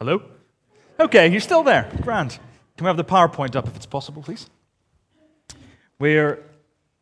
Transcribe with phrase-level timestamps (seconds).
[0.00, 0.22] Hello?
[1.00, 1.90] Okay, you're still there.
[2.02, 2.30] Grand.
[2.76, 4.48] Can we have the PowerPoint up if it's possible, please?
[5.98, 6.34] We're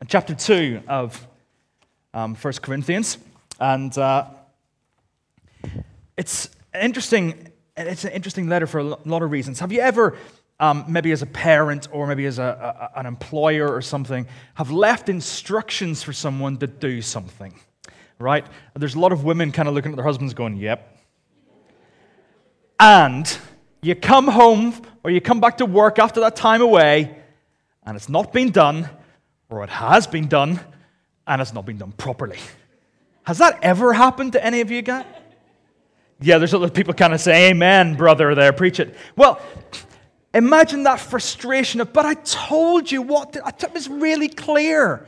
[0.01, 1.27] in chapter 2 of
[2.15, 3.19] um, 1 Corinthians,
[3.61, 4.29] and uh,
[6.17, 7.53] it's interesting.
[7.77, 9.61] It's an interesting letter for a lot of reasons.
[9.61, 10.17] Have you ever,
[10.59, 14.71] um, maybe as a parent or maybe as a, a, an employer or something, have
[14.71, 17.61] left instructions for someone to do something?
[18.19, 18.47] Right?
[18.75, 20.95] There's a lot of women kind of looking at their husbands going, "Yep."
[22.79, 23.39] And
[23.83, 27.17] you come home or you come back to work after that time away,
[27.85, 28.91] and it's not been done,
[29.49, 30.59] or it has been done,
[31.27, 32.39] and it's not been done properly.
[33.23, 35.05] Has that ever happened to any of you guys?
[36.21, 38.97] Yeah, there's other people kind of say, Amen, brother, there, preach it.
[39.17, 39.41] Well,
[40.35, 45.07] imagine that frustration of, but I told you what, I thought it was really clear.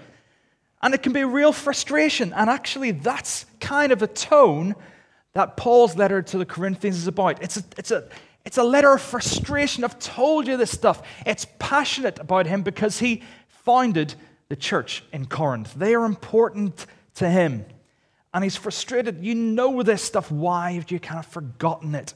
[0.81, 2.33] And it can be real frustration.
[2.33, 4.77] And actually, that's kind of a tone
[5.39, 7.41] that Paul's letter to the Corinthians is about.
[7.41, 8.09] It's a, it's a,
[8.45, 9.85] it's a letter of frustration.
[9.85, 11.01] I've told you this stuff.
[11.25, 14.17] It's passionate about him because he founded
[14.49, 15.75] the church in Corinth.
[15.75, 17.65] They are important to him.
[18.35, 19.25] And he's frustrated.
[19.25, 20.29] You know this stuff.
[20.29, 22.15] Why have you kind of forgotten it?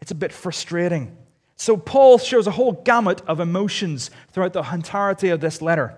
[0.00, 1.16] It's a bit frustrating.
[1.54, 5.96] So, Paul shows a whole gamut of emotions throughout the entirety of this letter.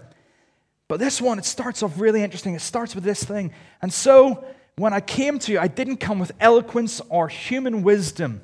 [0.89, 2.55] But this one, it starts off really interesting.
[2.55, 3.53] It starts with this thing.
[3.81, 4.45] And so,
[4.79, 8.43] when I came to you, I didn't come with eloquence or human wisdom.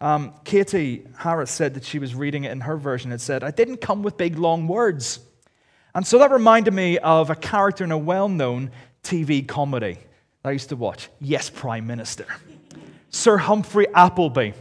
[0.00, 3.12] Um, Katie Harris said that she was reading it in her version.
[3.12, 5.20] It said, I didn't come with big, long words.
[5.94, 8.70] And so that reminded me of a character in a well known
[9.02, 9.98] TV comedy
[10.44, 12.26] I used to watch Yes, Prime Minister.
[13.10, 14.52] Sir Humphrey Appleby,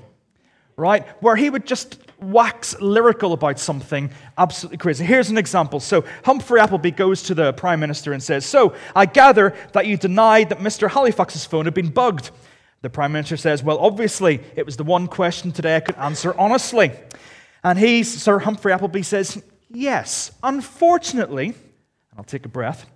[0.77, 1.05] right?
[1.21, 5.05] Where he would just wax lyrical about something absolutely crazy.
[5.05, 5.79] Here's an example.
[5.79, 9.97] So Humphrey Appleby goes to the Prime Minister and says, So I gather that you
[9.97, 10.89] denied that Mr.
[10.89, 12.31] Halifax's phone had been bugged.
[12.81, 16.33] The Prime Minister says, Well, obviously, it was the one question today I could answer
[16.37, 16.91] honestly.
[17.63, 21.55] And he, Sir Humphrey Appleby, says, Yes, unfortunately, and
[22.17, 22.89] I'll take a breath.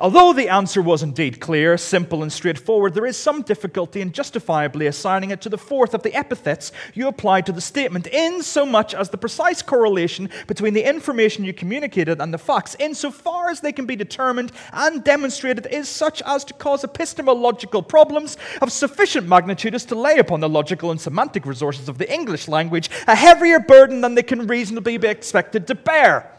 [0.00, 4.86] Although the answer was indeed clear, simple, and straightforward, there is some difficulty in justifiably
[4.86, 8.64] assigning it to the fourth of the epithets you applied to the statement, in so
[8.64, 13.60] much as the precise correlation between the information you communicated and the facts, insofar as
[13.60, 19.26] they can be determined and demonstrated, is such as to cause epistemological problems of sufficient
[19.26, 23.14] magnitude as to lay upon the logical and semantic resources of the English language a
[23.14, 26.37] heavier burden than they can reasonably be expected to bear.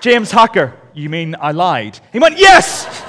[0.00, 1.98] James Hacker, you mean I lied?
[2.12, 2.86] He went, Yes!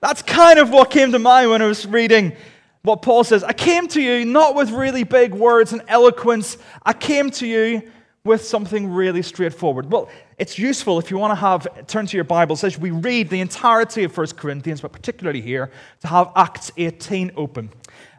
[0.00, 2.34] That's kind of what came to mind when I was reading
[2.82, 3.44] what Paul says.
[3.44, 7.90] I came to you not with really big words and eloquence, I came to you
[8.22, 9.90] with something really straightforward.
[9.90, 13.30] Well, it's useful if you want to have, turn to your Bible, as we read
[13.30, 17.70] the entirety of 1 Corinthians, but particularly here, to have Acts 18 open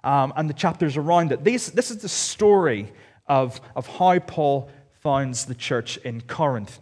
[0.03, 1.43] um, and the chapters around it.
[1.43, 2.91] These, this is the story
[3.27, 4.69] of, of how Paul
[5.01, 6.79] founds the church in Corinth.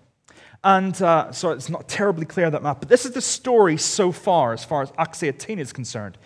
[0.63, 4.11] And uh, so it's not terribly clear that map, but this is the story so
[4.11, 6.17] far, as far as 18 is concerned.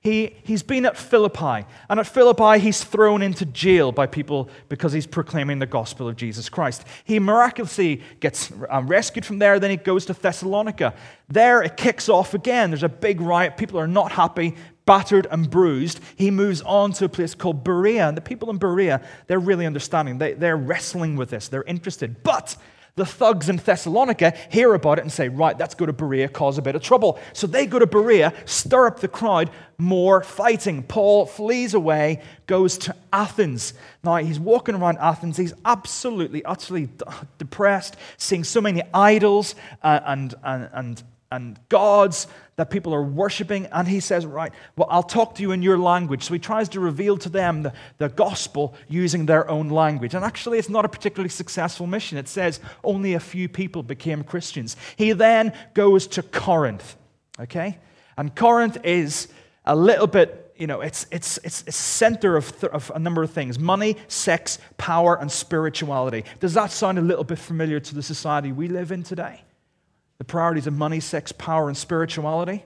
[0.00, 4.92] He, he's been at Philippi, and at Philippi, he's thrown into jail by people because
[4.92, 6.84] he's proclaiming the gospel of Jesus Christ.
[7.02, 10.94] He miraculously gets um, rescued from there, then he goes to Thessalonica.
[11.28, 12.70] There, it kicks off again.
[12.70, 13.56] There's a big riot.
[13.56, 14.54] People are not happy,
[14.88, 16.00] battered and bruised.
[16.16, 19.66] He moves on to a place called Berea, and the people in Berea, they're really
[19.66, 20.16] understanding.
[20.16, 22.22] They, they're wrestling with this, they're interested.
[22.22, 22.56] But
[22.94, 26.56] the thugs in Thessalonica hear about it and say, right, let's go to Berea, cause
[26.56, 27.20] a bit of trouble.
[27.34, 30.82] So they go to Berea, stir up the crowd, more fighting.
[30.82, 33.74] Paul flees away, goes to Athens.
[34.02, 35.36] Now he's walking around Athens.
[35.36, 36.88] He's absolutely, utterly
[37.36, 43.66] depressed, seeing so many idols uh, and, and, and, and gods that people are worshiping.
[43.66, 46.24] And he says, Right, well, I'll talk to you in your language.
[46.24, 50.14] So he tries to reveal to them the, the gospel using their own language.
[50.14, 52.18] And actually, it's not a particularly successful mission.
[52.18, 54.76] It says only a few people became Christians.
[54.96, 56.96] He then goes to Corinth,
[57.38, 57.78] okay?
[58.16, 59.28] And Corinth is
[59.64, 63.22] a little bit you know, it's, it's, it's a center of, th- of, a number
[63.22, 66.24] of things money, sex, power, and spirituality.
[66.40, 69.44] Does that sound a little bit familiar to the society we live in today?
[70.18, 72.64] The priorities of money, sex, power, and spirituality?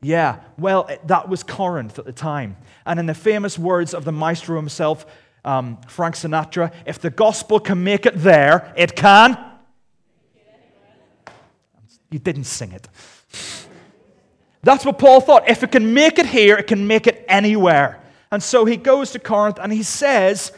[0.00, 2.56] Yeah, well, that was Corinth at the time.
[2.86, 5.04] And in the famous words of the maestro himself,
[5.44, 9.36] um, Frank Sinatra, if the gospel can make it there, it can.
[12.10, 12.88] You didn't sing it.
[14.62, 15.48] That's what Paul thought.
[15.48, 18.02] If it can make it here, it can make it anywhere.
[18.30, 20.52] And so he goes to Corinth and he says,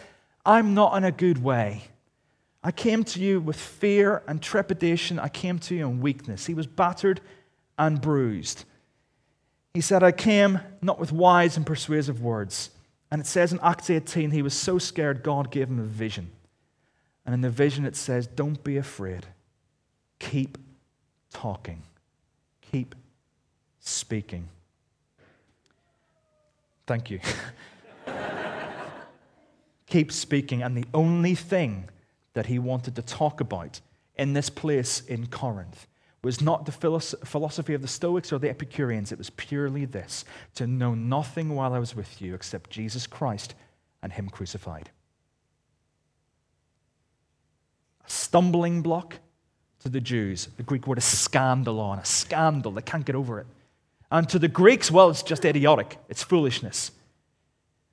[0.44, 1.89] I'm not in a good way.
[2.62, 5.19] I came to you with fear and trepidation.
[5.19, 6.47] I came to you in weakness.
[6.47, 7.21] He was battered
[7.79, 8.65] and bruised.
[9.73, 12.71] He said, I came not with wise and persuasive words.
[13.11, 16.31] And it says in Acts 18, he was so scared, God gave him a vision.
[17.25, 19.27] And in the vision, it says, Don't be afraid.
[20.19, 20.59] Keep
[21.33, 21.83] talking.
[22.73, 22.95] Keep
[23.81, 24.49] speaking.
[26.87, 27.21] Thank you.
[29.87, 30.62] Keep speaking.
[30.62, 31.89] And the only thing
[32.40, 33.82] that he wanted to talk about
[34.16, 35.87] in this place in Corinth
[36.22, 39.12] was not the philosophy of the Stoics or the Epicureans.
[39.12, 43.54] It was purely this to know nothing while I was with you except Jesus Christ
[44.02, 44.88] and Him crucified.
[48.06, 49.19] A stumbling block
[49.81, 50.48] to the Jews.
[50.56, 52.72] The Greek word is scandalon, a scandal.
[52.72, 53.46] They can't get over it.
[54.10, 56.90] And to the Greeks, well, it's just idiotic, it's foolishness.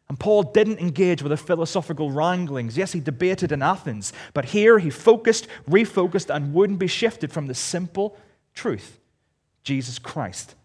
[0.10, 2.78] And Paul didn't engage with the philosophical wranglings.
[2.78, 7.48] Yes, he debated in Athens, but here he focused, refocused, and wouldn't be shifted from
[7.48, 8.18] the simple
[8.54, 9.00] truth
[9.64, 10.56] Jesus Christ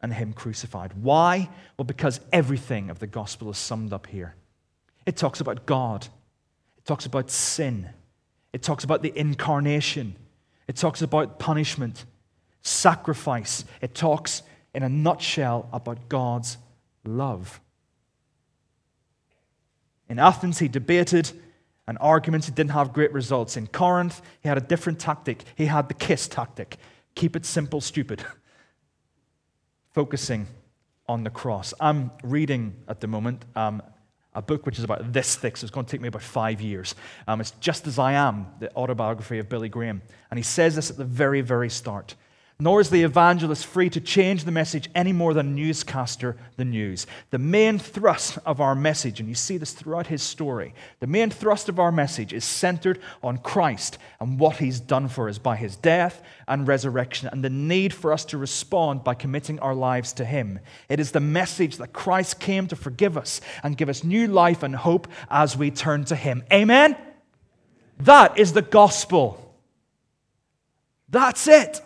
[0.00, 0.92] and Him crucified.
[1.00, 1.48] Why?
[1.76, 4.34] Well, because everything of the gospel is summed up here.
[5.06, 6.06] It talks about God,
[6.76, 7.88] it talks about sin,
[8.52, 10.14] it talks about the incarnation,
[10.68, 12.04] it talks about punishment,
[12.62, 14.42] sacrifice, it talks
[14.74, 16.58] in a nutshell about God's
[17.04, 17.60] love.
[20.08, 21.32] In Athens, he debated
[21.86, 22.46] and arguments.
[22.46, 23.56] He didn't have great results.
[23.56, 25.44] In Corinth, he had a different tactic.
[25.54, 26.78] He had the kiss tactic
[27.14, 28.24] keep it simple, stupid.
[29.92, 30.46] Focusing
[31.08, 31.74] on the cross.
[31.80, 33.82] I'm reading at the moment um,
[34.34, 36.60] a book which is about this thick, so it's going to take me about five
[36.60, 36.94] years.
[37.28, 40.02] Um, it's Just As I Am, the autobiography of Billy Graham.
[40.30, 42.16] And he says this at the very, very start.
[42.60, 47.04] Nor is the evangelist free to change the message any more than newscaster the news.
[47.30, 51.30] The main thrust of our message, and you see this throughout his story, the main
[51.30, 55.56] thrust of our message is centered on Christ and what he's done for us by
[55.56, 60.12] his death and resurrection, and the need for us to respond by committing our lives
[60.12, 60.60] to him.
[60.88, 64.62] It is the message that Christ came to forgive us and give us new life
[64.62, 66.44] and hope as we turn to him.
[66.52, 66.96] Amen?
[67.98, 69.56] That is the gospel.
[71.08, 71.80] That's it.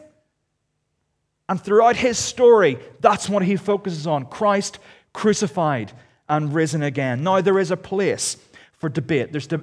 [1.48, 4.78] And throughout his story, that's what he focuses on Christ
[5.12, 5.92] crucified
[6.28, 7.22] and risen again.
[7.22, 8.36] Now, there is a place
[8.78, 9.32] for debate.
[9.32, 9.60] There's a,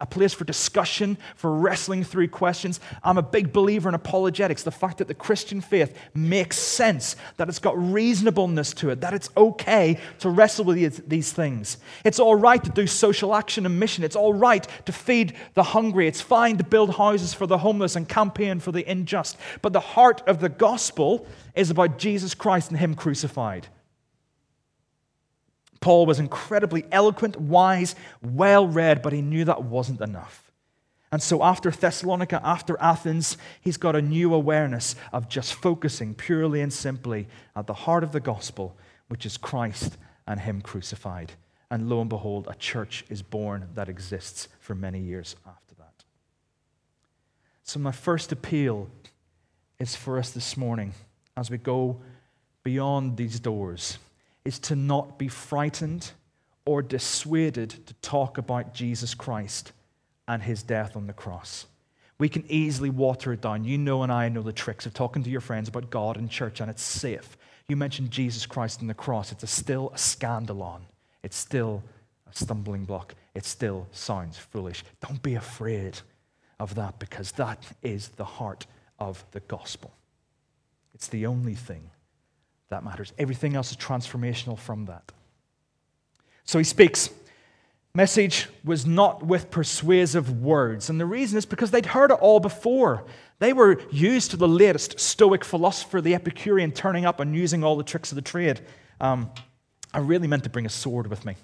[0.00, 2.80] a, place for discussion, for wrestling through questions.
[3.02, 7.50] I'm a big believer in apologetics, the fact that the Christian faith makes sense, that
[7.50, 11.76] it's got reasonableness to it, that it's okay to wrestle with these, these things.
[12.04, 14.02] It's all right to do social action and mission.
[14.02, 16.08] It's all right to feed the hungry.
[16.08, 19.36] It's fine to build houses for the homeless and campaign for the unjust.
[19.60, 23.68] But the heart of the gospel is about Jesus Christ and Him crucified.
[25.84, 30.50] Paul was incredibly eloquent, wise, well read, but he knew that wasn't enough.
[31.12, 36.62] And so, after Thessalonica, after Athens, he's got a new awareness of just focusing purely
[36.62, 38.78] and simply at the heart of the gospel,
[39.08, 41.32] which is Christ and Him crucified.
[41.70, 46.04] And lo and behold, a church is born that exists for many years after that.
[47.62, 48.88] So, my first appeal
[49.78, 50.94] is for us this morning
[51.36, 52.00] as we go
[52.62, 53.98] beyond these doors
[54.44, 56.10] is to not be frightened
[56.66, 59.72] or dissuaded to talk about Jesus Christ
[60.26, 61.66] and his death on the cross.
[62.18, 63.64] We can easily water it down.
[63.64, 66.30] You know, and I know the tricks of talking to your friends about God and
[66.30, 67.36] church, and it's safe.
[67.68, 70.82] You mentioned Jesus Christ and the cross, it's a still a scandalon.
[71.22, 71.82] It's still
[72.30, 73.14] a stumbling block.
[73.34, 74.84] It still sounds foolish.
[75.06, 75.98] Don't be afraid
[76.60, 78.66] of that because that is the heart
[78.98, 79.92] of the gospel.
[80.94, 81.90] It's the only thing
[82.74, 83.12] that matters.
[83.18, 85.12] Everything else is transformational from that.
[86.44, 87.08] So he speaks.
[87.94, 90.90] Message was not with persuasive words.
[90.90, 93.04] And the reason is because they'd heard it all before.
[93.38, 97.76] They were used to the latest Stoic philosopher, the Epicurean, turning up and using all
[97.76, 98.60] the tricks of the trade.
[99.00, 99.30] Um,
[99.92, 101.36] I really meant to bring a sword with me.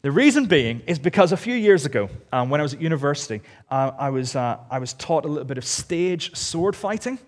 [0.00, 3.42] The reason being is because a few years ago, um, when I was at university,
[3.70, 7.18] uh, I, was, uh, I was taught a little bit of stage sword fighting.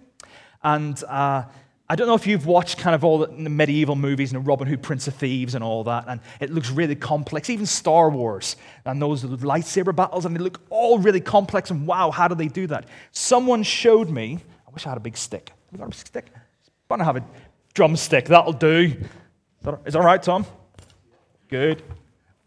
[0.67, 1.45] And uh,
[1.89, 4.83] I don't know if you've watched kind of all the medieval movies and Robin Hood,
[4.83, 7.49] Prince of Thieves, and all that, and it looks really complex.
[7.49, 11.71] Even Star Wars and those lightsaber battles, and they look all really complex.
[11.71, 12.87] And wow, how do they do that?
[13.13, 14.41] Someone showed me.
[14.67, 15.53] I wish I had a big stick.
[15.71, 16.27] Have got a stick?
[16.91, 17.25] I'm to have a
[17.73, 18.25] drumstick.
[18.25, 18.93] That'll do.
[18.97, 18.97] Is
[19.63, 20.47] that, is that right, Tom?
[21.49, 21.85] Good.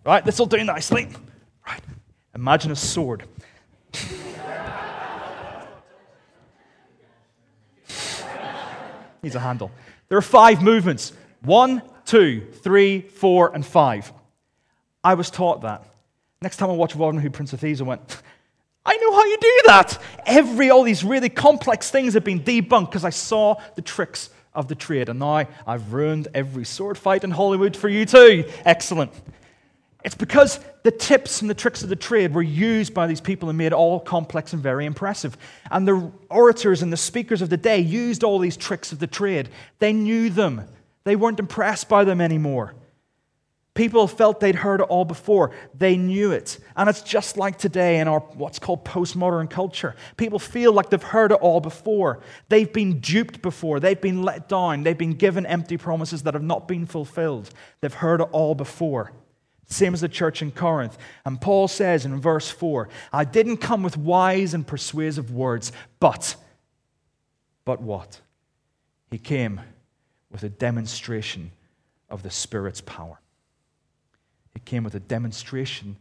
[0.05, 1.07] Right, this will do nicely.
[1.65, 1.81] Right.
[2.35, 3.23] Imagine a sword.
[9.21, 9.71] Needs a handle.
[10.07, 14.11] There are five movements one, two, three, four, and five.
[15.03, 15.85] I was taught that.
[16.41, 18.21] Next time I watch Robin Hood, Prince of Thieves, I went,
[18.85, 20.01] I know how you do that.
[20.25, 24.67] Every, all these really complex things have been debunked because I saw the tricks of
[24.67, 25.09] the trade.
[25.09, 28.45] And now I've ruined every sword fight in Hollywood for you too.
[28.65, 29.11] Excellent.
[30.03, 33.49] It's because the tips and the tricks of the trade were used by these people
[33.49, 35.37] and made all complex and very impressive.
[35.69, 39.07] And the orators and the speakers of the day used all these tricks of the
[39.07, 39.49] trade.
[39.79, 40.65] They knew them,
[41.03, 42.75] they weren't impressed by them anymore.
[43.75, 45.51] People felt they'd heard it all before.
[45.73, 46.59] They knew it.
[46.75, 49.95] And it's just like today in our what's called postmodern culture.
[50.17, 52.19] People feel like they've heard it all before.
[52.49, 53.79] They've been duped before.
[53.79, 54.83] They've been let down.
[54.83, 57.51] They've been given empty promises that have not been fulfilled.
[57.79, 59.13] They've heard it all before.
[59.69, 60.97] Same as the church in Corinth.
[61.25, 66.35] And Paul says in verse 4 I didn't come with wise and persuasive words, but,
[67.65, 68.19] but what?
[69.11, 69.61] He came
[70.31, 71.51] with a demonstration
[72.09, 73.19] of the Spirit's power.
[74.53, 75.97] He came with a demonstration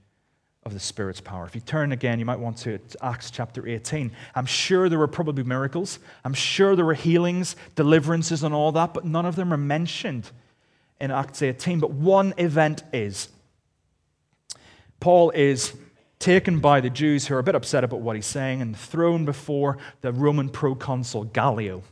[0.65, 1.47] of the Spirit's power.
[1.47, 4.11] If you turn again, you might want to, to Acts chapter 18.
[4.35, 5.99] I'm sure there were probably miracles.
[6.25, 10.31] I'm sure there were healings, deliverances, and all that, but none of them are mentioned
[11.01, 11.81] in Acts 18.
[11.81, 13.29] But one event is
[15.01, 15.75] Paul is
[16.19, 19.25] taken by the Jews who are a bit upset about what he's saying and thrown
[19.25, 21.83] before the Roman proconsul Gallio.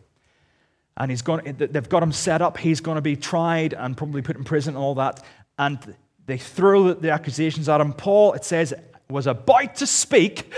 [0.97, 2.57] And he's going, they've got him set up.
[2.57, 5.23] He's going to be tried and probably put in prison and all that.
[5.59, 5.95] And
[6.25, 7.93] they throw the accusations at him.
[7.93, 8.75] Paul, it says,
[9.09, 10.53] was about to speak.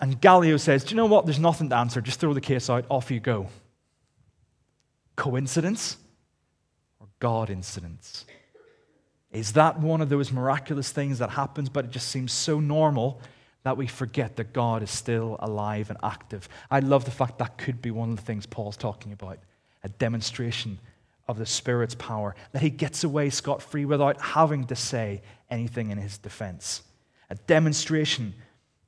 [0.00, 1.26] And Gallio says, Do you know what?
[1.26, 2.00] There's nothing to answer.
[2.00, 2.84] Just throw the case out.
[2.88, 3.48] Off you go.
[5.16, 5.96] Coincidence
[7.00, 8.24] or God incidence?
[9.30, 13.20] Is that one of those miraculous things that happens, but it just seems so normal
[13.62, 16.48] that we forget that God is still alive and active?
[16.70, 19.38] I love the fact that could be one of the things Paul's talking about
[19.84, 20.78] a demonstration
[21.28, 25.20] of the Spirit's power, that he gets away scot free without having to say
[25.50, 26.82] anything in his defense.
[27.28, 28.34] A demonstration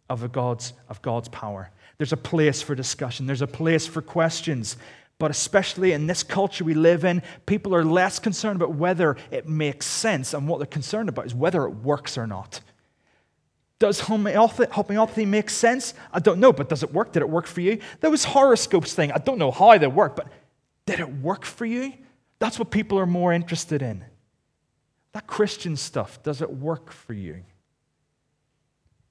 [0.09, 1.71] of, God's, of God's power.
[1.99, 4.79] There's a place for discussion, there's a place for questions.
[5.21, 9.47] But especially in this culture we live in, people are less concerned about whether it
[9.47, 12.61] makes sense, and what they're concerned about is whether it works or not.
[13.79, 15.95] Does homeopathy make sense?
[16.13, 17.13] I don't know, but does it work?
[17.13, 17.81] Did it work for you?
[18.01, 19.13] There was horoscopes thing.
[19.13, 20.27] I don't know how they work, but
[20.87, 21.93] did it work for you?
[22.39, 24.03] That's what people are more interested in.
[25.13, 27.43] That Christian stuff, does it work for you?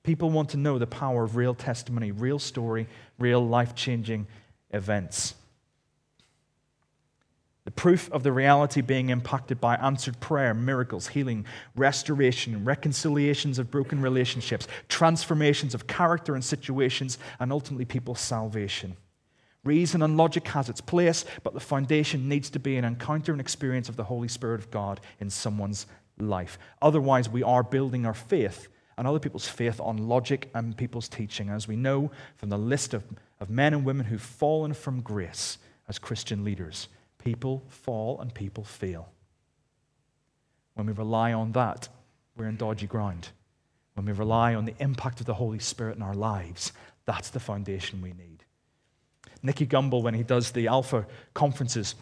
[0.01, 2.88] People want to know the power of real testimony, real story,
[3.20, 4.25] real life changing
[4.72, 5.36] events.
[7.70, 11.46] The proof of the reality being impacted by answered prayer, miracles, healing,
[11.76, 18.98] restoration, reconciliations of broken relationships, transformations of character and situations, and ultimately people's salvation.
[19.64, 23.40] Reason and logic has its place, but the foundation needs to be an encounter and
[23.40, 25.86] experience of the Holy Spirit of God in someone's
[26.18, 26.58] life.
[26.82, 31.50] Otherwise, we are building our faith and other people's faith on logic and people's teaching,
[31.50, 33.04] as we know from the list of,
[33.40, 36.88] of men and women who've fallen from grace as Christian leaders.
[37.20, 39.12] People fall and people fail.
[40.74, 41.90] When we rely on that,
[42.36, 43.30] we're in dodgy ground.
[43.94, 46.72] When we rely on the impact of the Holy Spirit in our lives,
[47.06, 48.46] that's the foundation we need.
[49.44, 51.96] Nicky Gumbel, when he does the Alpha conferences,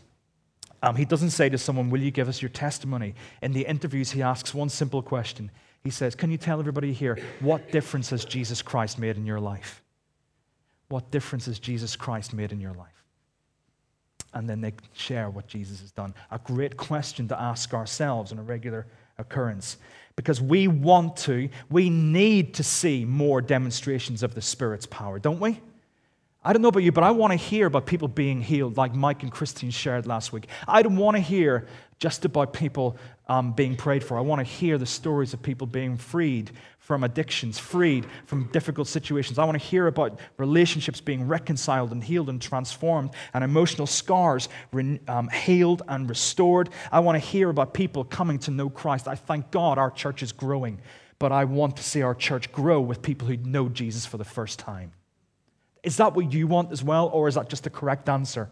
[0.84, 3.16] um, he doesn't say to someone, Will you give us your testimony?
[3.42, 5.50] In the interviews, he asks one simple question.
[5.84, 9.40] He says, Can you tell everybody here what difference has Jesus Christ made in your
[9.40, 9.84] life?
[10.90, 12.97] What difference has Jesus Christ made in your life?
[14.38, 16.14] And then they share what Jesus has done.
[16.30, 18.86] A great question to ask ourselves on a regular
[19.18, 19.78] occurrence.
[20.16, 25.40] Because we want to, we need to see more demonstrations of the Spirit's power, don't
[25.40, 25.60] we?
[26.48, 28.96] I don't know about you, but I want to hear about people being healed, like
[28.96, 30.48] Mike and Christine shared last week.
[30.66, 31.68] I don't want to hear
[32.00, 32.96] just about people
[33.28, 34.18] um, being prayed for.
[34.18, 38.88] I want to hear the stories of people being freed from addictions, freed from difficult
[38.88, 39.38] situations.
[39.38, 44.48] I want to hear about relationships being reconciled and healed and transformed, and emotional scars
[44.72, 46.70] re- um, healed and restored.
[46.94, 49.10] I want to hear about people coming to know Christ.
[49.10, 50.80] I thank God our church is growing,
[51.20, 54.24] but I want to see our church grow with people who know Jesus for the
[54.24, 54.94] first time.
[55.84, 58.50] Is that what you want as well, or is that just the correct answer?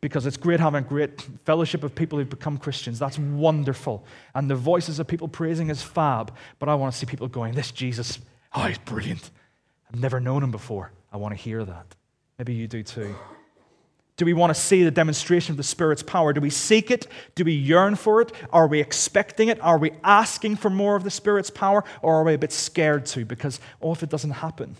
[0.00, 2.98] Because it's great having a great fellowship of people who've become Christians.
[2.98, 4.04] That's wonderful.
[4.34, 6.34] And the voices of people praising is fab.
[6.58, 8.18] But I want to see people going, This Jesus,
[8.54, 9.30] oh, he's brilliant.
[9.90, 10.92] I've never known him before.
[11.10, 11.94] I want to hear that.
[12.38, 13.14] Maybe you do too.
[14.16, 16.32] Do we want to see the demonstration of the Spirit's power?
[16.32, 17.08] Do we seek it?
[17.34, 18.30] Do we yearn for it?
[18.52, 19.60] Are we expecting it?
[19.60, 21.82] Are we asking for more of the Spirit's power?
[22.00, 23.24] Or are we a bit scared to?
[23.24, 24.76] Because, oh, if it doesn't happen,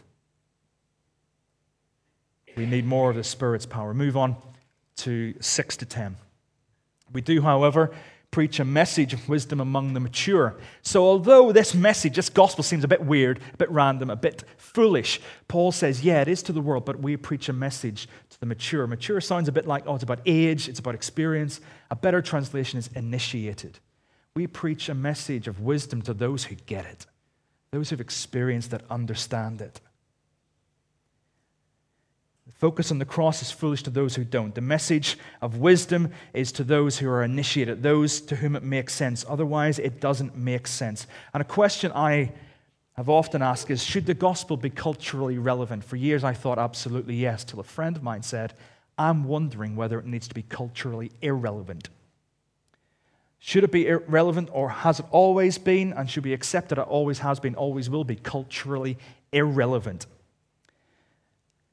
[2.56, 3.94] we need more of the Spirit's power.
[3.94, 4.36] Move on
[4.96, 6.16] to 6 to 10.
[7.12, 7.92] We do, however,
[8.34, 10.56] preach a message of wisdom among the mature.
[10.82, 14.42] So, although this message, this gospel seems a bit weird, a bit random, a bit
[14.56, 18.40] foolish, Paul says, yeah, it is to the world, but we preach a message to
[18.40, 18.88] the mature.
[18.88, 21.60] Mature sounds a bit like, oh, it's about age, it's about experience.
[21.92, 23.78] A better translation is initiated.
[24.34, 27.06] We preach a message of wisdom to those who get it,
[27.70, 29.80] those who've experienced it, understand it.
[32.54, 34.54] Focus on the cross is foolish to those who don't.
[34.54, 38.94] The message of wisdom is to those who are initiated, those to whom it makes
[38.94, 39.24] sense.
[39.28, 41.06] Otherwise, it doesn't make sense.
[41.32, 42.32] And a question I
[42.94, 45.84] have often asked is Should the gospel be culturally relevant?
[45.84, 48.54] For years, I thought absolutely yes, till a friend of mine said,
[48.96, 51.88] I'm wondering whether it needs to be culturally irrelevant.
[53.40, 55.92] Should it be irrelevant, or has it always been?
[55.92, 58.96] And should we accept that it always has been, always will be culturally
[59.32, 60.06] irrelevant?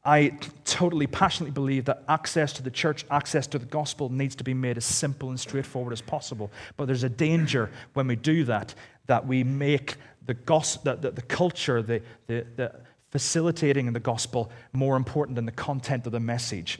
[0.03, 0.37] I
[0.81, 4.51] totally passionately believe that access to the church, access to the gospel needs to be
[4.51, 6.49] made as simple and straightforward as possible.
[6.75, 8.73] But there's a danger when we do that,
[9.05, 12.71] that we make the, gospel, the, the, the culture, the, the, the
[13.11, 16.79] facilitating the gospel more important than the content of the message.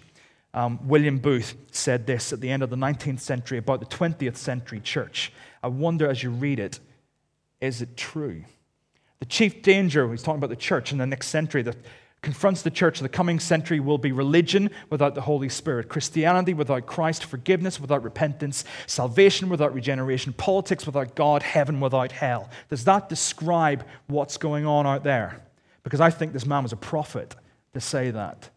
[0.55, 4.36] Um, William Booth said this at the end of the 19th century about the 20th
[4.36, 5.31] century church.
[5.62, 6.79] I wonder as you read it,
[7.60, 8.46] is it true?
[9.20, 11.77] The chief danger, he's talking about the church in the next century, that
[12.22, 16.86] confronts the church the coming century will be religion without the Holy Spirit, Christianity without
[16.86, 22.50] Christ, forgiveness without repentance, salvation without regeneration, politics without God, heaven without hell.
[22.70, 25.42] Does that describe what's going on out there?
[25.84, 27.36] Because I think this man was a prophet
[27.74, 28.50] to say that.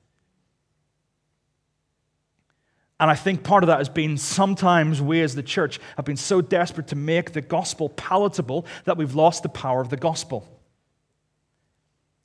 [3.00, 6.16] And I think part of that has been sometimes we as the church have been
[6.16, 10.48] so desperate to make the gospel palatable that we've lost the power of the gospel.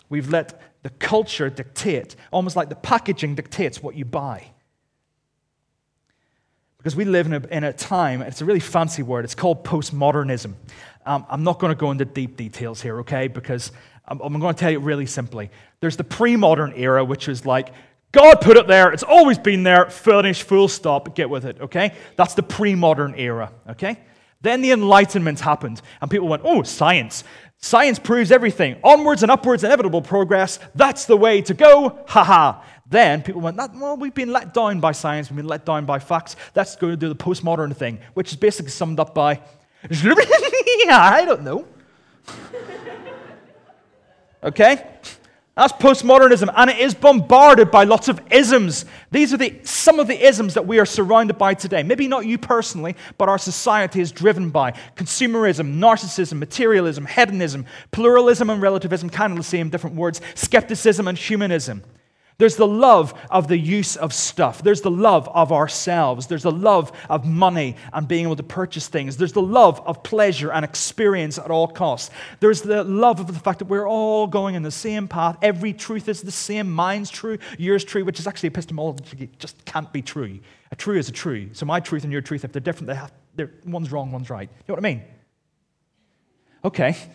[0.10, 4.48] We've let the culture dictate, almost like the packaging dictates what you buy.
[6.78, 9.64] Because we live in a, in a time, it's a really fancy word, it's called
[9.66, 10.54] postmodernism.
[11.06, 13.28] Um, I'm not going to go into deep details here, okay?
[13.28, 13.72] Because
[14.08, 15.52] I'm, I'm going to tell you really simply.
[15.82, 17.74] There's the pre modern era, which is like,
[18.12, 21.94] God put it there, it's always been there, finish, full stop, get with it, okay?
[22.16, 24.00] That's the pre modern era, okay?
[24.42, 27.24] Then the Enlightenment happened, and people went, oh, science.
[27.58, 28.78] Science proves everything.
[28.84, 30.60] Onwards and upwards, inevitable progress.
[30.76, 32.00] That's the way to go.
[32.08, 32.64] Ha ha.
[32.88, 35.30] Then people went, well, we've been let down by science.
[35.30, 36.38] We've been let down by facts.
[36.56, 39.42] Let's go do the postmodern thing, which is basically summed up by,
[39.84, 41.68] I don't know.
[44.44, 44.88] okay?
[45.60, 48.86] That's postmodernism, and it is bombarded by lots of isms.
[49.12, 51.84] These are the, some of the isms that we are surrounded by today.
[51.84, 58.50] Maybe not you personally, but our society is driven by consumerism, narcissism, materialism, hedonism, pluralism
[58.50, 61.84] and relativism, kind of the same, different words, skepticism and humanism.
[62.40, 64.64] There's the love of the use of stuff.
[64.64, 66.28] There's the love of ourselves.
[66.28, 69.18] There's the love of money and being able to purchase things.
[69.18, 72.12] There's the love of pleasure and experience at all costs.
[72.40, 75.38] There's the love of the fact that we're all going in the same path.
[75.42, 76.72] Every truth is the same.
[76.72, 80.40] Mine's true, yours true, which is actually epistemology just can't be true.
[80.72, 81.50] A true is a true.
[81.52, 84.30] So my truth and your truth, if they're different, they have, they're, one's wrong, one's
[84.30, 84.50] right.
[84.50, 85.04] You know what I mean?
[86.64, 86.96] Okay.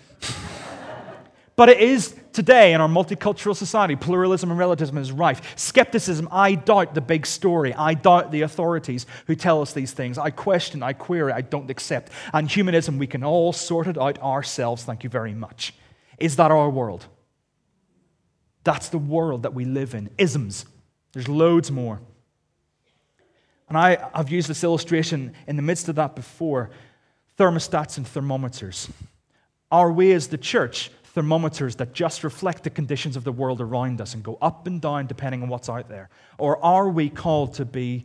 [1.57, 3.97] But it is today in our multicultural society.
[3.97, 5.55] Pluralism and relativism is rife.
[5.57, 7.73] Skepticism, I doubt the big story.
[7.73, 10.19] I doubt the authorities who tell us these things.
[10.19, 12.11] I question, I query, I don't accept.
[12.33, 14.85] And humanism, we can all sort it out ourselves.
[14.85, 15.73] Thank you very much.
[16.19, 17.07] Is that our world?
[18.65, 20.11] That's the world that we live in.
[20.19, 20.67] Isms.
[21.13, 22.01] There's loads more.
[23.69, 26.71] And I, have used this illustration in the midst of that before
[27.39, 28.89] thermostats and thermometers.
[29.71, 34.01] Are we as the church thermometers that just reflect the conditions of the world around
[34.01, 36.11] us and go up and down depending on what's out there?
[36.39, 38.05] Or are we called to be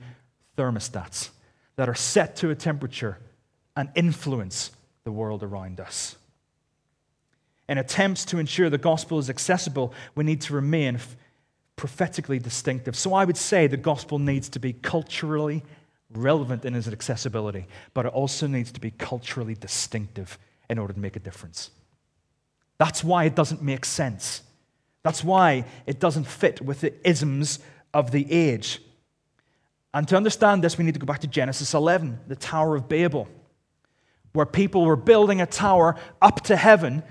[0.57, 1.29] thermostats
[1.75, 3.17] that are set to a temperature
[3.75, 4.71] and influence
[5.03, 6.15] the world around us?
[7.67, 10.99] In attempts to ensure the gospel is accessible, we need to remain
[11.75, 12.95] prophetically distinctive.
[12.95, 15.63] So I would say the gospel needs to be culturally
[16.13, 20.37] relevant in its accessibility, but it also needs to be culturally distinctive
[20.69, 21.71] in order to make a difference.
[22.79, 24.41] That's why it doesn't make sense.
[25.03, 27.59] That's why it doesn't fit with the isms
[27.93, 28.81] of the age.
[29.93, 32.87] And to understand this, we need to go back to Genesis 11, the Tower of
[32.87, 33.27] Babel,
[34.33, 37.03] where people were building a tower up to heaven,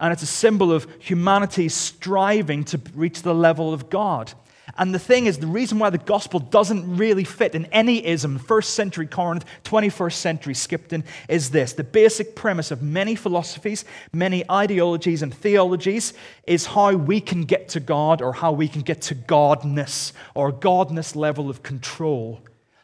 [0.00, 4.32] and it's a symbol of humanity striving to reach the level of God.
[4.78, 8.38] And the thing is, the reason why the gospel doesn't really fit in any ism,
[8.38, 11.74] first century Corinth, 21st century Skipton, is this.
[11.74, 16.14] The basic premise of many philosophies, many ideologies, and theologies
[16.46, 20.52] is how we can get to God or how we can get to Godness or
[20.52, 22.40] Godness level of control.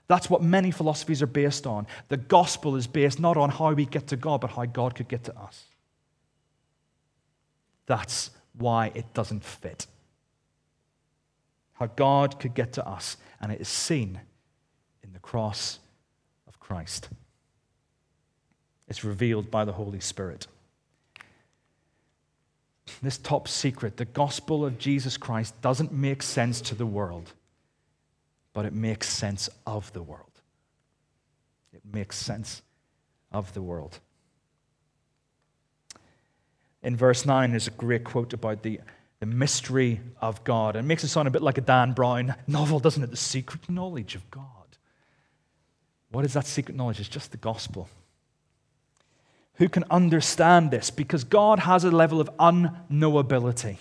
[0.06, 1.86] That's what many philosophies are based on.
[2.08, 5.08] The gospel is based not on how we get to God, but how God could
[5.08, 5.64] get to us.
[7.86, 9.86] That's why it doesn't fit.
[11.80, 14.20] How God could get to us, and it is seen
[15.02, 15.80] in the cross
[16.46, 17.08] of Christ.
[18.86, 20.46] It's revealed by the Holy Spirit.
[23.02, 27.32] This top secret, the gospel of Jesus Christ, doesn't make sense to the world
[28.52, 30.40] but it makes sense of the world.
[31.72, 32.62] It makes sense
[33.30, 34.00] of the world.
[36.82, 38.80] In verse 9, there's a great quote about the,
[39.20, 40.76] the mystery of God.
[40.76, 43.10] It makes it sound a bit like a Dan Brown novel, doesn't it?
[43.10, 44.46] The secret knowledge of God.
[46.10, 46.98] What is that secret knowledge?
[46.98, 47.88] It's just the gospel.
[49.54, 50.90] Who can understand this?
[50.90, 53.76] Because God has a level of unknowability.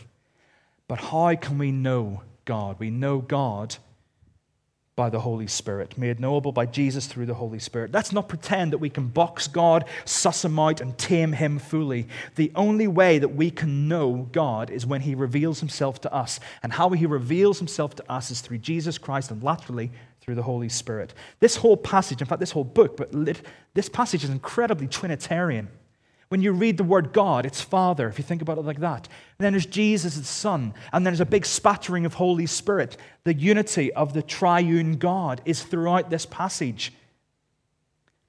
[0.89, 2.77] But how can we know God?
[2.79, 3.77] We know God
[4.99, 7.93] by the Holy Spirit, made knowable by Jesus through the Holy Spirit.
[7.93, 12.05] Let's not pretend that we can box God, suss him out, and tame him fully.
[12.35, 16.41] The only way that we can know God is when he reveals himself to us.
[16.63, 20.43] And how he reveals himself to us is through Jesus Christ and laterally through the
[20.43, 21.13] Holy Spirit.
[21.39, 23.09] This whole passage, in fact, this whole book, but
[23.73, 25.69] this passage is incredibly Trinitarian.
[26.29, 29.07] When you read the word God, it's Father, if you think about it like that.
[29.07, 30.75] And then there's Jesus, the Son.
[30.93, 32.97] And then there's a big spattering of Holy Spirit.
[33.23, 36.93] The unity of the triune God is throughout this passage.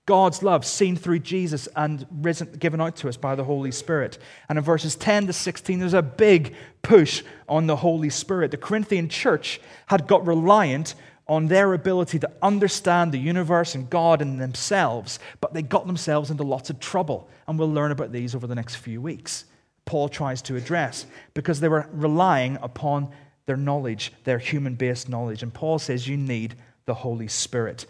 [0.06, 4.18] God's love seen through Jesus and risen, given out to us by the Holy Spirit.
[4.48, 8.50] And in verses 10 to 16, there's a big push on the Holy Spirit.
[8.50, 10.94] The Corinthian church had got reliant
[11.30, 16.28] on their ability to understand the universe and God and themselves, but they got themselves
[16.28, 17.30] into lots of trouble.
[17.46, 19.44] And we'll learn about these over the next few weeks.
[19.84, 23.12] Paul tries to address because they were relying upon
[23.46, 25.44] their knowledge, their human based knowledge.
[25.44, 27.86] And Paul says you need the Holy Spirit.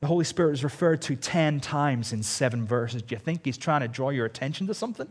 [0.00, 3.02] The Holy Spirit is referred to 10 times in seven verses.
[3.02, 5.08] Do you think he's trying to draw your attention to something?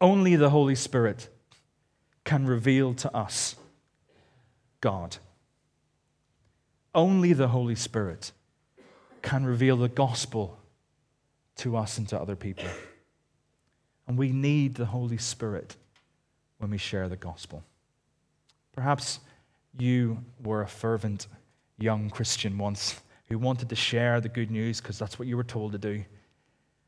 [0.00, 1.28] Only the Holy Spirit
[2.24, 3.54] can reveal to us
[4.80, 5.16] God.
[6.94, 8.32] Only the Holy Spirit
[9.22, 10.58] can reveal the gospel
[11.56, 12.64] to us and to other people.
[14.06, 15.76] And we need the Holy Spirit
[16.58, 17.62] when we share the gospel.
[18.72, 19.20] Perhaps
[19.78, 21.26] you were a fervent
[21.78, 25.44] young Christian once who wanted to share the good news because that's what you were
[25.44, 26.04] told to do.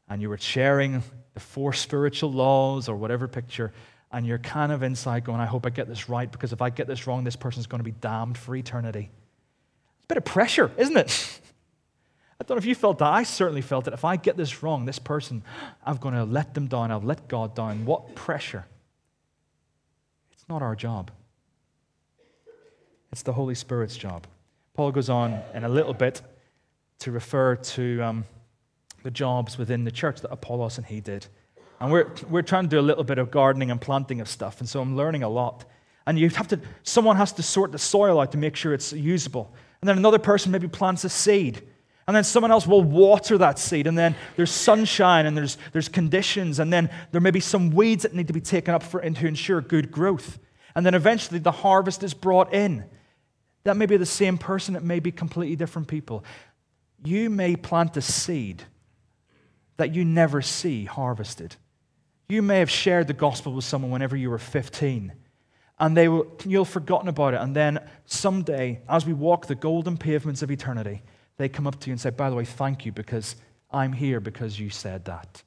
[0.09, 1.03] And you were sharing
[1.35, 3.73] the four spiritual laws or whatever picture
[4.13, 6.71] and you're kind of inside going, I hope I get this right because if I
[6.71, 9.11] get this wrong, this person's going to be damned for eternity.
[9.97, 11.41] It's a bit of pressure, isn't it?
[12.41, 13.13] I don't know if you felt that.
[13.13, 13.93] I certainly felt it.
[13.93, 15.43] If I get this wrong, this person,
[15.87, 16.91] I'm going to let them down.
[16.91, 17.85] I'll let God down.
[17.85, 18.67] What pressure?
[20.33, 21.11] It's not our job,
[23.13, 24.27] it's the Holy Spirit's job.
[24.75, 26.23] Paul goes on in a little bit
[27.01, 28.25] to refer to um,
[29.03, 31.27] the jobs within the church that Apollos and he did.
[31.81, 34.61] And we're, we're trying to do a little bit of gardening and planting of stuff.
[34.61, 35.65] And so I'm learning a lot.
[36.07, 38.93] And you have to, someone has to sort the soil out to make sure it's
[38.93, 39.55] usable.
[39.81, 41.63] And then another person maybe plants a seed.
[42.07, 43.87] And then someone else will water that seed.
[43.87, 46.59] And then there's sunshine and there's, there's conditions.
[46.59, 49.27] And then there may be some weeds that need to be taken up for, to
[49.27, 50.39] ensure good growth.
[50.75, 52.85] And then eventually the harvest is brought in.
[53.65, 56.25] That may be the same person, it may be completely different people.
[57.05, 58.65] You may plant a seed
[59.77, 61.57] that you never see harvested.
[62.31, 65.13] You may have shared the gospel with someone whenever you were 15,
[65.81, 67.41] and they will, you'll have forgotten about it.
[67.41, 71.03] And then someday, as we walk the golden pavements of eternity,
[71.39, 73.35] they come up to you and say, By the way, thank you because
[73.73, 75.43] I'm here because you said that.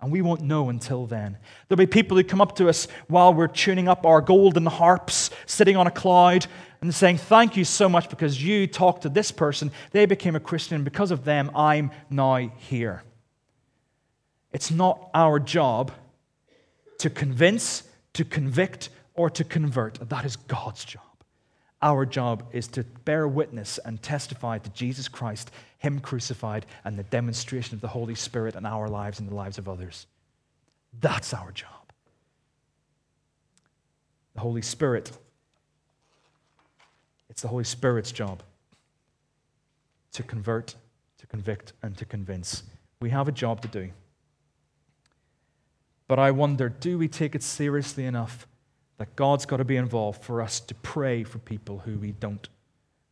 [0.00, 1.38] And we won't know until then.
[1.68, 5.30] There'll be people who come up to us while we're tuning up our golden harps,
[5.46, 6.48] sitting on a cloud,
[6.80, 9.70] and saying, Thank you so much because you talked to this person.
[9.92, 13.04] They became a Christian, because of them, I'm now here.
[14.52, 15.92] It's not our job
[16.98, 17.84] to convince,
[18.14, 20.08] to convict, or to convert.
[20.08, 21.02] That is God's job.
[21.80, 27.04] Our job is to bear witness and testify to Jesus Christ, Him crucified, and the
[27.04, 30.06] demonstration of the Holy Spirit in our lives and the lives of others.
[31.00, 31.70] That's our job.
[34.34, 35.12] The Holy Spirit,
[37.30, 38.42] it's the Holy Spirit's job
[40.12, 40.74] to convert,
[41.18, 42.64] to convict, and to convince.
[43.00, 43.90] We have a job to do.
[46.08, 48.48] But I wonder do we take it seriously enough
[48.96, 52.48] that God's got to be involved for us to pray for people who we don't,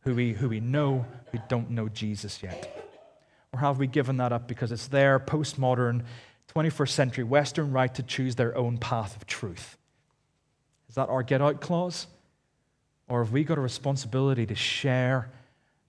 [0.01, 2.73] who we, who we know, who don't know Jesus yet?
[3.53, 6.03] Or have we given that up because it's their postmodern,
[6.53, 9.77] 21st century Western right to choose their own path of truth?
[10.89, 12.07] Is that our get out clause?
[13.07, 15.29] Or have we got a responsibility to share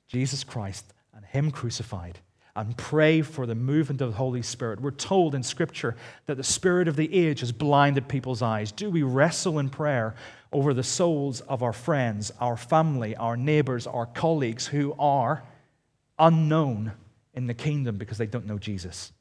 [0.07, 2.21] Jesus Christ and Him crucified
[2.59, 4.81] and pray for the movement of the Holy Spirit?
[4.81, 5.95] We're told in Scripture
[6.27, 8.73] that the Spirit of the age has blinded people's eyes.
[8.73, 10.17] Do we wrestle in prayer
[10.53, 15.45] over the souls of our friends, our family, our neighbors, our colleagues who are
[16.19, 16.91] unknown
[17.33, 19.13] in the kingdom because they don't know Jesus?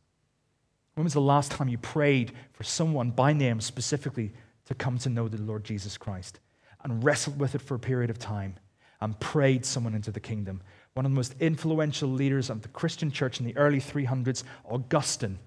[0.95, 4.33] When was the last time you prayed for someone by name specifically
[4.65, 6.39] to come to know the Lord Jesus Christ
[6.83, 8.55] and wrestled with it for a period of time
[8.99, 10.59] and prayed someone into the kingdom?
[10.97, 15.37] One of the most influential leaders of the Christian church in the early 300s, Augustine,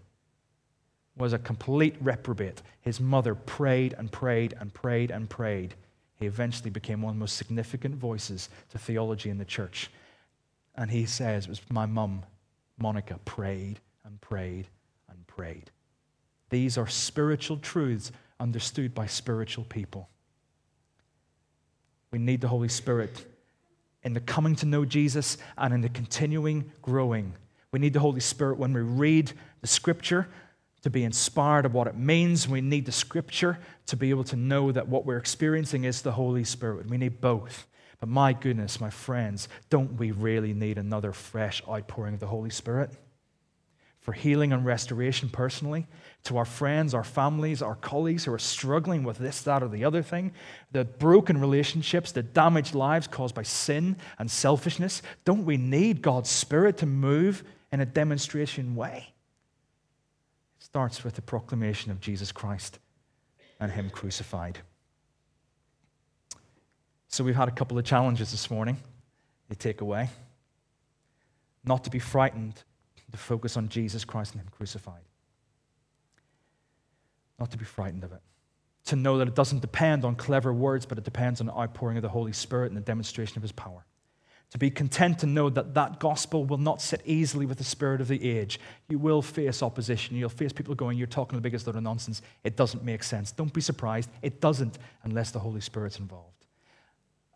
[1.16, 2.62] was a complete reprobate.
[2.82, 5.74] His mother prayed and prayed and prayed and prayed.
[6.14, 9.90] He eventually became one of the most significant voices to theology in the church.
[10.76, 12.22] And he says, It was my mum,
[12.78, 14.68] Monica, prayed and prayed
[15.08, 15.72] and prayed.
[16.50, 20.10] These are spiritual truths understood by spiritual people.
[22.12, 23.26] We need the Holy Spirit
[24.02, 27.34] in the coming to know Jesus and in the continuing growing.
[27.72, 30.28] We need the Holy Spirit when we read the scripture
[30.82, 32.48] to be inspired of what it means.
[32.48, 36.12] We need the scripture to be able to know that what we're experiencing is the
[36.12, 36.88] Holy Spirit.
[36.88, 37.66] We need both.
[38.00, 42.50] But my goodness, my friends, don't we really need another fresh outpouring of the Holy
[42.50, 42.90] Spirit?
[44.00, 45.86] For healing and restoration personally,
[46.24, 49.84] to our friends, our families, our colleagues who are struggling with this, that, or the
[49.84, 50.32] other thing,
[50.72, 55.02] the broken relationships, the damaged lives caused by sin and selfishness.
[55.24, 59.14] Don't we need God's Spirit to move in a demonstration way?
[60.58, 62.78] It starts with the proclamation of Jesus Christ
[63.58, 64.58] and Him crucified.
[67.08, 68.76] So we've had a couple of challenges this morning.
[69.48, 70.10] They take away.
[71.64, 72.62] Not to be frightened,
[73.10, 75.02] to focus on Jesus Christ and Him crucified.
[77.40, 78.20] Not to be frightened of it.
[78.86, 81.96] To know that it doesn't depend on clever words, but it depends on the outpouring
[81.96, 83.84] of the Holy Spirit and the demonstration of His power.
[84.50, 88.00] To be content to know that that gospel will not sit easily with the spirit
[88.00, 88.58] of the age.
[88.88, 90.16] You will face opposition.
[90.16, 92.20] You'll face people going, You're talking the biggest load of nonsense.
[92.42, 93.30] It doesn't make sense.
[93.30, 94.10] Don't be surprised.
[94.22, 96.40] It doesn't unless the Holy Spirit's involved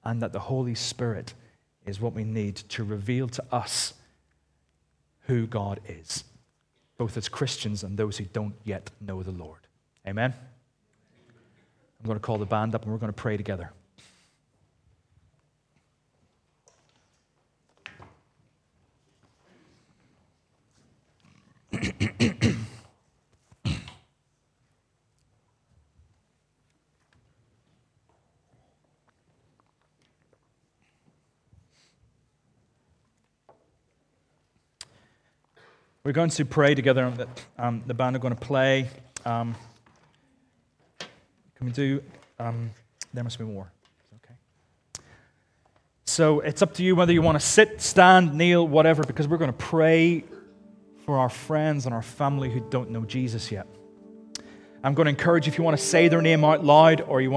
[0.04, 1.34] and that the Holy Spirit
[1.86, 3.94] is what we need to reveal to us
[5.26, 6.24] who God is,
[6.98, 9.66] both as Christians and those who don't yet know the Lord.
[10.06, 10.34] Amen?
[12.00, 13.72] I'm going to call the band up and we're going to pray together.
[36.04, 37.10] We're going to pray together.
[37.58, 38.90] Um, the band are going to play.
[39.24, 39.54] Um,
[41.64, 42.02] can we do?
[42.38, 42.70] Um,
[43.12, 43.70] there must be more.
[44.16, 44.34] Okay.
[46.04, 49.38] So it's up to you whether you want to sit, stand, kneel, whatever, because we're
[49.38, 50.24] going to pray
[51.06, 53.66] for our friends and our family who don't know Jesus yet.
[54.82, 57.22] I'm going to encourage you if you want to say their name out loud or
[57.22, 57.32] you want